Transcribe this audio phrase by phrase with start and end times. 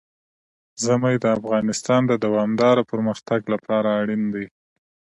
[0.83, 4.45] ژمی د افغانستان د دوامداره پرمختګ لپاره اړین دي.